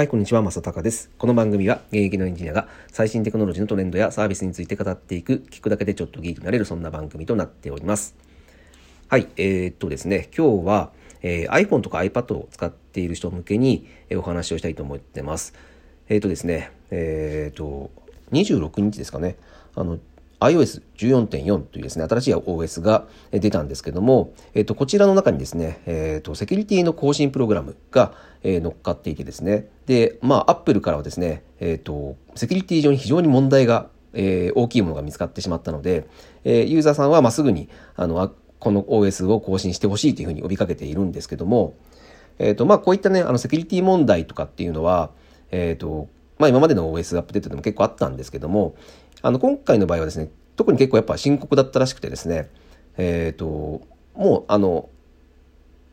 [0.00, 1.10] はい、こんにちは、まさたかです。
[1.18, 8.14] この番組は現役のエンジニアが最新テクノロジーのトレンドやサービスについて語っていく、聞くだけでちょっとギークになれる、そんな番組となっております。
[9.08, 15.52] はい、えー、っとですね、今日は、えー、iPhone とか iPad を使っている人向けに、え、お話をしたいと思ってます。
[16.08, 17.90] えー、っとですね、えー、っと、
[18.32, 19.36] 26日ですかね、
[19.74, 19.98] あの、
[20.40, 36.08] iOS14.4 というですね、新しい OS が出たんですけども、えっ、と、こちらの中にですね、えっ、と、セキュリティの更新プログラムが、えー、乗っかっていてですね、で、まあ、Apple からはですね、えっ、と、セキュリティ上に非常に問題が、えー、大きいものが見つかってしまったので、
[36.44, 41.74] えー、ユーザーさんは、まあ、すぐに、あの、この OS を更新してほしいというふうに呼びかけているんですけども、
[42.38, 45.10] えっ、と、まあ、こういったね、あの、セキュリティ問題とかっていうのは、
[45.50, 46.08] えっ、と、
[46.40, 48.74] まあ、今までの OS アップデートでも結構あったんですけども、
[49.22, 52.50] あの、今回の場合はですね、特に結構やっぱ深刻だったらしくてですね、
[52.96, 53.82] えっ、ー、と、
[54.14, 54.88] もう、あの、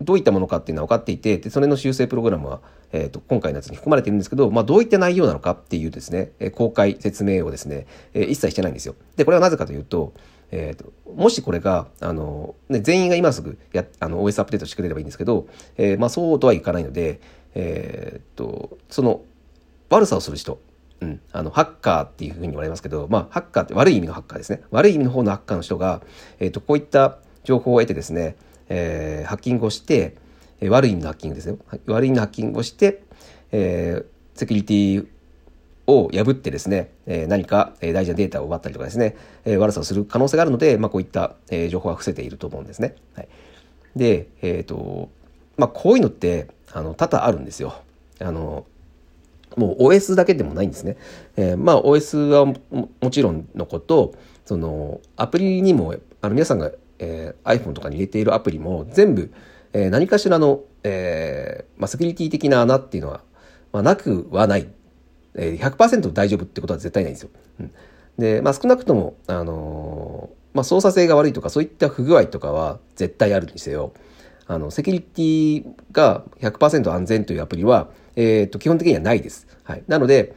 [0.00, 2.60] どういったものかっていうのは分かっていて、でそれの修正プログラムは、
[2.92, 8.94] えーと、今回のやつに含まれてるんですけど、まあ、どういった内容なのかっていうですね、え公開説明をですね、え一切してないんですよ。
[9.16, 10.12] で、これはなぜかというと、
[10.50, 15.46] えーと、もしこれがあの、ね、全員が今すぐやあの OS アップデートしてくれればいいんですけど、
[15.78, 17.20] えー、まあ、そうとはいかないので、
[17.54, 19.22] えーとその
[19.88, 20.58] 悪さをする人
[21.02, 26.00] うん、あのハッカーっていうふうに言われますけど、まあ、ハッカーって悪い意味のハッカーですね悪い意味の方のハッカーの人が、
[26.38, 28.36] えーと、こういった情報を得てですね、
[28.68, 30.16] えー、ハッキングをして、
[30.60, 33.02] えー、悪い意味のハッキングですよ悪い意味のハッキングをして、
[33.50, 35.08] えー、セキュリティ
[35.88, 42.94] を破ってですね、えー、何か大事なデータを奪ったりとかですね、えー、悪さをする可能性があるので、まあ、こういった、え、情報は伏せていると思うんですね。
[43.16, 43.28] はい、
[43.96, 45.10] で、えっ、ー、と、
[45.56, 47.74] まあ、こういうのってあの多々あるんですよ。
[48.20, 48.64] あの
[49.56, 50.96] もう OS だけでもないんですね。
[51.36, 59.32] えー、まあ OS はもちろんのこと、そのアプリにも、あの皆さんが、えー、iPhone とかに入れているアプリも全部、
[59.72, 63.22] えー、何かしらの、えーまあ、セキュリティ的な穴っていうのは、
[63.72, 64.68] まあ、なくはない。
[65.34, 67.30] えー、100%大丈夫ってことは絶対ないんですよ。
[67.60, 67.72] うん、
[68.18, 73.92] で、まあ少なくとも、あのー、まあ操作性が悪いとかそういった不具合とかは絶対あるにせよ。
[74.52, 79.46] あの、セキュリティが100%安全というアプリは、えっ、ー、と、基本的にはないです。
[79.64, 79.82] はい。
[79.88, 80.34] なので、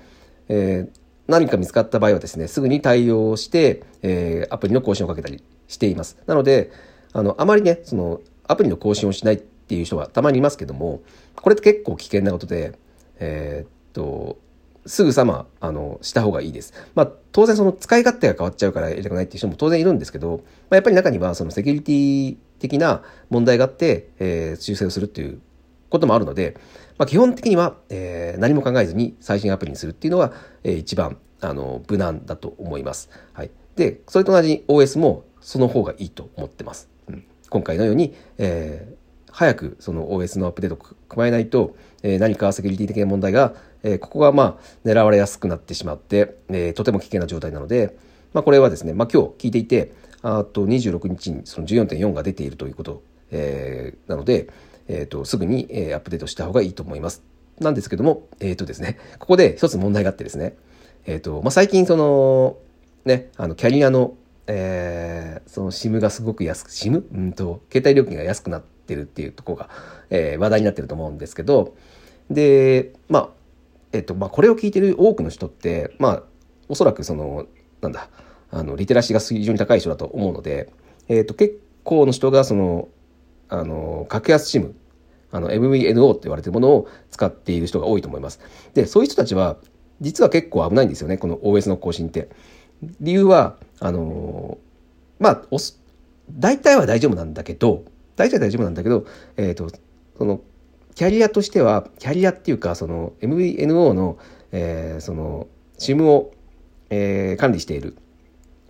[0.47, 6.17] えー、何か見つかった場合はですね、すぐに対応して、えー、アプリの更新をかけたりしています。
[6.27, 6.71] なので、
[7.11, 11.01] あの、あまりね、その、アプリの更新をしないっていう人はたまにいますけども、
[11.35, 12.79] これって結構危険なことで、
[13.19, 14.37] えー、っと、
[14.85, 16.73] すぐさま、あの、した方がいいです。
[16.93, 25.41] まあ、当然その使い勝手が変わっちゃうから入れたくないっていう人も当然いるんですけど、まあ、やっぱり中にはそのセキュリティ的な問題があって、えー、修正をするっていう
[25.89, 26.57] こともあるので、
[26.97, 30.33] まあ、基本的には、えー、何も考えずに最新アプリにするっていうのが、
[30.63, 33.09] えー、一番あの無難だと思います。
[33.33, 36.89] はい、でそれと同じに OS もその方がいいと思ってます。
[37.07, 47.97] うん、今回のように、えー、早くその OS のアップデートを加えないと、えー、何かセキュリティ的な問題が、えー、ここがまあ狙われやすくなってしまって、えー、とても危険な状態なので、
[48.33, 49.94] まあ、これはですね、まあ、今日聞いていて
[50.28, 54.50] あと26日にその14.4が出ているということ、えー、なので、
[54.88, 57.22] えーと、すぐに、えー、アップデートした方がいいと思います。
[57.59, 60.58] なんですけども、えっ、ー、とですね、ここで一つ問題があってですね、
[61.06, 62.58] えっ、ー、と、まあ、最近その、
[63.06, 64.16] ね、あの、キャリアの、
[64.47, 67.03] えー、その SIM がすごく安く、SIM?
[67.13, 69.69] うんと、携帯料金が安くなってるっていうところが、
[70.09, 71.75] えー、話題になってると思うんですけど、
[72.31, 73.30] で、まあ、
[73.94, 76.24] えっ、ー、と、まあ、これを聞いてる多くの人って、まあ、
[76.68, 77.46] おそらくその、
[77.81, 78.09] なんだ、
[78.51, 80.72] あの、リテラシーが非常に高い人だと思うので、
[81.07, 82.88] えっ、ー、と、結構の人がその、
[83.50, 84.73] あの、格安 SIM、
[85.31, 88.39] あの、MVNO って言われてるものを使っている人が多いと思います。
[88.73, 89.57] で、そういう人たちは、
[90.01, 92.29] 実は結構危ないんですよね、この OS の更新って。
[93.00, 94.57] 理由は、あの、
[95.19, 95.41] まあ、
[96.31, 97.83] 大体は大丈夫なんだけど、
[98.16, 99.06] 大体は大丈夫なんだけど、
[99.38, 99.69] えっ、ー、と、
[100.17, 100.41] その、
[100.95, 104.17] キャリアとしては、キャリアっていうか、その MVNO の、
[104.51, 106.31] えー、その、SIM を、
[106.89, 107.97] えー、管理している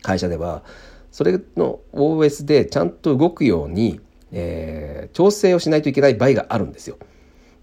[0.05, 0.63] 会社では、
[1.11, 3.99] それの OS でちゃんと動くように、
[4.31, 6.97] えー、調整をしないといけない場合があるんですよ。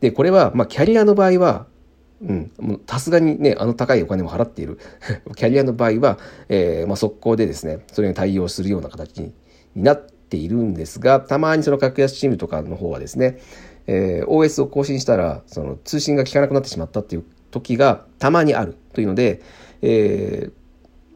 [0.00, 1.66] で、これは、まあ、キャリアの場合は、
[2.86, 4.78] さすがにね、あの高いお金も払っている
[5.36, 6.18] キャリアの場合は、
[6.48, 9.32] えー、まあ、速攻でですね、それに対応するような形に
[9.76, 13.38] なっているんですが、たまにその格安チームとかの方はですね、
[13.86, 19.42] えー、OS を更新したら、その通信が効かなくなってしまったっていう時がたまにあるというので、
[19.82, 20.52] えー、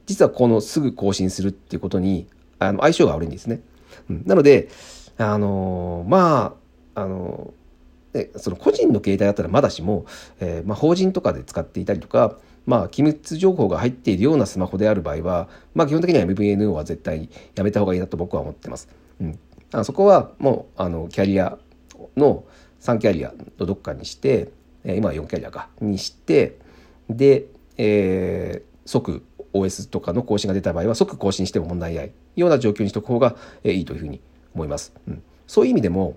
[0.06, 2.26] 実はこのすぐ更新するっていうことに、
[2.58, 3.60] あの相性が悪いんですね。
[4.08, 4.68] うん、なので、
[5.18, 6.56] あのま
[6.94, 7.52] あ、あの
[8.12, 10.06] でその個人の携帯だったらまだしも、
[10.40, 18.88] えー、まあ、法人とかで使っていたりとか、まあ、機密情報が入っているようなスマホである場合は、まあ、基本的には MVNO は絶対やめた方がいいなと僕は思ってます。
[19.20, 19.38] うん、
[19.72, 21.58] あそこはもうあのキャリア
[22.16, 22.44] の
[22.80, 24.50] 3キャリアのどっかにして、
[24.84, 26.58] え今は4キャリアかにして
[27.08, 29.22] で、えー、即
[29.56, 34.20] OS とかの更新が出た場合は即更新しても問題ないような状況にしておく方が、いいというふうに
[34.54, 34.92] 思います。
[35.06, 36.16] うん、そういう意味でも、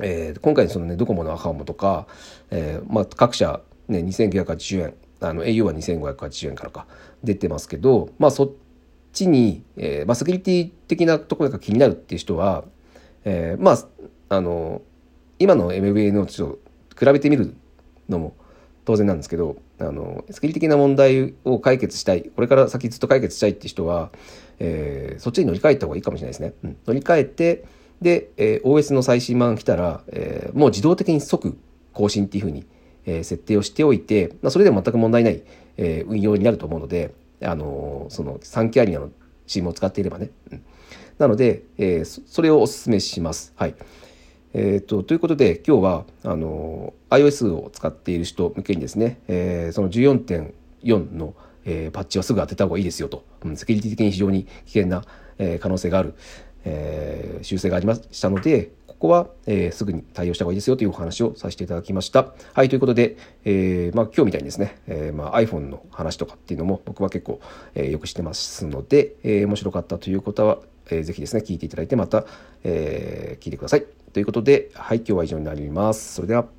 [0.00, 2.06] えー、今回のそのねドコモのアカウントとか、
[2.50, 6.86] えーまあ、各社、ね、2980円あの au は2580円からか
[7.24, 8.50] 出てますけど、まあ、そっ
[9.12, 12.64] ちに、えーまあ、セキュリティ的なところが気になるっていう人は、
[13.24, 13.78] えー、まあ
[14.28, 14.82] あの
[15.38, 16.56] 今の MVA のちょっ
[16.94, 17.54] と比べてみる
[18.08, 18.34] のも
[18.86, 24.10] 当然なんですけどあのセキュリティ的な問題を解決したいこれから先ずっと解決したいって人は、
[24.60, 26.54] えー、そっちに乗り換えた方がいいかもしれないですね。
[26.62, 27.64] うん、乗り換えて
[28.00, 31.58] で、えー、OS の最新版来たら、えー、もう自動的に即
[31.92, 32.64] 更新っていうふうに、
[33.06, 35.42] えー、設定をしておいて、まあ、それでも全く問題ない、
[35.76, 37.12] えー、運用になると思うので、
[37.42, 39.10] あのー、その3キャリアの
[39.48, 40.30] SIM を使っていればね。
[40.52, 40.62] うん、
[41.18, 43.52] なので、えー、それをお勧めします。
[43.56, 43.74] はい。
[44.52, 51.34] えーと、ということで今日はあの iOS を使っている人向けにですね、えー、その14.4の、
[51.64, 55.04] えー、パッチはすぐ当てた方がいいですよと、うん、セキュリティ的に非常に危険な、
[55.38, 56.14] えー、可能性がある、
[56.64, 62.32] えー、修正がありましたのでここは、えー、すぐに対応した方がいいですよというお話をさせていただきました。
[62.54, 67.40] はい、ということで、えーまあ、今日みたいにですね、えーまあ、iPhone の話とかっていうのも僕は結構、
[67.74, 72.24] えー、よく知ってますので、えー、面白かったという方は、えー、ぜひですね、聞いていただいてまた、
[72.64, 73.84] えー、聞いてください。
[74.16, 76.14] ということで、はい、今日は以上になります。
[76.14, 76.55] それでは。